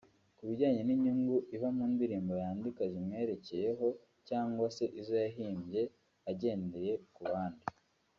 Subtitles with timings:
[0.37, 3.87] Ku bijyanye n’inyungu iva mu ndirimbo yandika zimwerekeyeho
[4.27, 5.81] cyangwa se izo yahimbye
[6.31, 7.65] agendeye ku bandi